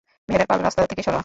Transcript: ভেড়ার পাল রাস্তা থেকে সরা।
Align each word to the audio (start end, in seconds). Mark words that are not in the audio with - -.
ভেড়ার 0.29 0.47
পাল 0.47 0.59
রাস্তা 0.61 0.81
থেকে 0.87 1.03
সরা। 1.03 1.19